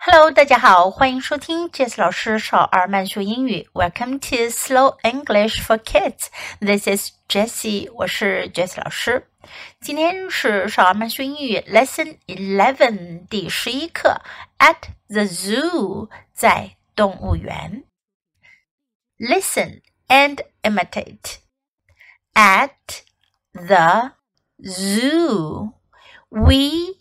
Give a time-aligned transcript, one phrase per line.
[0.00, 3.68] Hello，大家好，欢迎收听 Jessie 老师少儿慢速英语。
[3.72, 6.28] Welcome to Slow English for Kids.
[6.60, 9.26] This is Jessie，我是 Jessie 老师。
[9.80, 14.22] 今天是少儿慢速英语 Lesson Eleven 第十一课。
[14.58, 17.82] At the zoo，在动物园。
[19.18, 21.38] Listen and imitate.
[22.34, 23.02] At
[23.52, 24.12] the
[24.62, 25.72] zoo,
[26.28, 26.94] we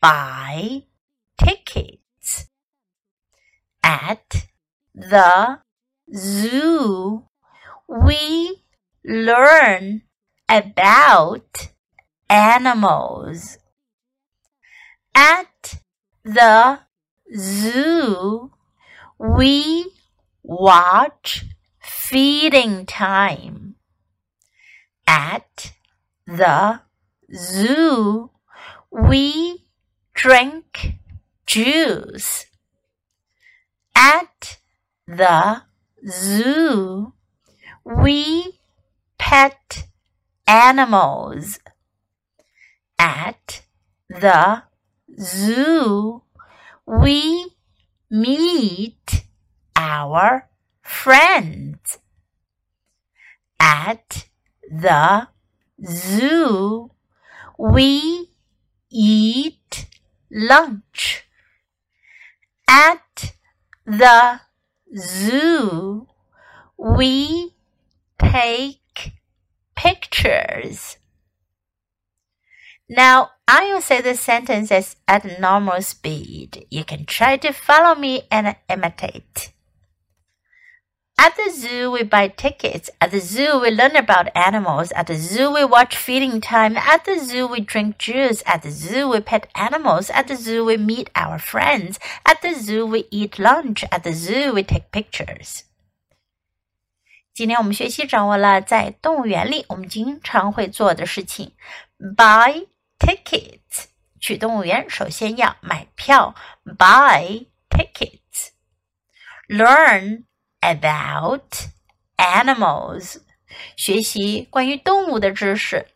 [0.00, 0.82] buy
[3.86, 4.48] at
[4.92, 5.60] the
[6.12, 7.22] zoo,
[7.86, 8.64] we
[9.04, 10.02] learn
[10.48, 11.68] about
[12.28, 13.58] animals.
[15.14, 15.78] At
[16.24, 16.80] the
[17.32, 18.50] zoo,
[19.18, 19.92] we
[20.42, 21.44] watch
[21.80, 23.76] feeding time.
[25.06, 25.74] At
[26.26, 26.80] the
[27.32, 28.30] zoo,
[28.90, 29.64] we
[30.12, 30.94] drink
[31.46, 32.46] juice
[33.96, 34.58] at
[35.06, 35.62] the
[36.06, 37.14] zoo,
[37.82, 38.58] we
[39.18, 39.86] pet
[40.46, 41.58] animals.
[42.98, 43.62] At
[44.08, 44.62] the
[45.18, 46.22] zoo,
[46.86, 47.50] we
[48.10, 49.24] meet
[49.74, 50.48] our
[50.82, 51.98] friends.
[53.58, 54.28] At
[54.70, 55.28] the
[55.82, 56.90] zoo,
[57.58, 58.28] we
[58.90, 59.86] eat
[60.30, 61.25] lunch.
[63.86, 64.40] The
[64.98, 66.08] zoo,
[66.76, 67.54] we
[68.18, 69.12] take
[69.76, 70.96] pictures.
[72.88, 76.66] Now, I will say the sentences at normal speed.
[76.68, 79.52] You can try to follow me and imitate.
[81.17, 82.89] At the zoo, we buy tickets.
[82.99, 84.91] At the zoo, we learn about animals.
[84.95, 86.75] At the zoo, we watch feeding time.
[86.75, 88.41] At the zoo, we drink juice.
[88.45, 90.09] At the zoo, we pet animals.
[90.09, 91.99] At the zoo, we meet our friends.
[92.25, 93.83] At the zoo, we eat lunch.
[93.91, 95.61] At the zoo, we take pictures.
[97.33, 101.51] 今天我们学习掌握了在动物园里我们经常会做的事情：
[101.99, 102.67] buy
[102.99, 103.85] tickets。
[104.19, 110.23] 去动物园首先要买票，buy tickets。learn
[110.65, 111.43] about
[112.17, 113.17] animals，
[113.75, 115.87] 学习关于动物的知识，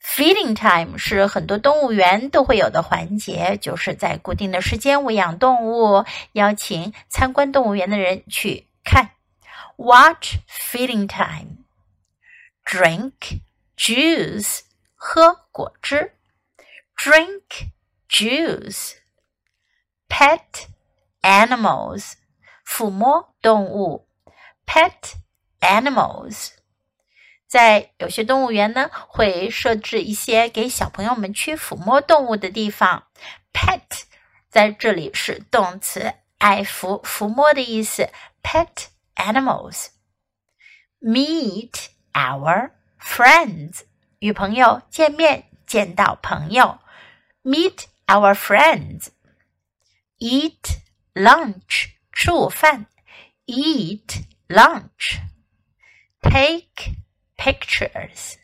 [0.00, 9.10] Feeding time 是很多动物园都会有的环节，就是在固定的时间喂养动物，邀请参观动物园的人去看。
[9.76, 11.64] Watch feeding time.
[12.64, 13.40] Drink
[13.77, 14.61] juice
[14.95, 16.13] 喝果汁
[16.95, 17.71] ，drink
[18.09, 18.97] juice。
[20.07, 20.67] pet
[21.21, 22.13] animals
[22.65, 24.07] 抚摸动物
[24.65, 25.15] ，pet
[25.59, 26.51] animals。
[27.47, 33.07] 在有些动物园呢，会设置一些给小朋友们去抚摸动物的地方。
[33.53, 34.03] pet
[34.49, 38.09] 在这里是动词，爱抚、抚摸的意思。
[38.43, 39.87] pet animals
[40.99, 42.71] meet our
[43.03, 43.81] friends
[44.19, 46.79] 与朋友见面，见到朋友
[47.43, 49.09] ，meet our friends。
[50.19, 50.77] eat
[51.13, 52.85] lunch 吃午饭
[53.45, 55.19] ，eat lunch。
[56.21, 56.93] take
[57.35, 58.35] pictures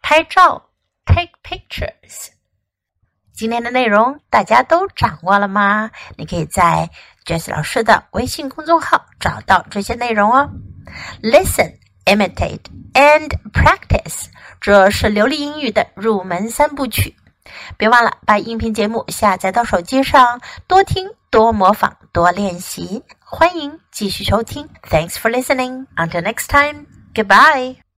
[0.00, 0.70] 拍照
[1.04, 2.28] ，take pictures。
[3.32, 5.90] 今天的内容大家都掌握了吗？
[6.16, 6.88] 你可以在
[7.24, 10.50] Jess 老师的微信公众号找到这些内容哦。
[11.22, 12.60] Listen imitate
[12.94, 14.26] and practice，
[14.60, 17.14] 这是流利英语的入门三部曲。
[17.76, 23.02] 别忘了把音频节目下载到手机上，多听、多模仿、多练习。
[23.18, 24.68] 欢迎继续收听。
[24.88, 25.86] Thanks for listening.
[25.96, 26.86] Until next time.
[27.14, 27.82] Goodbye.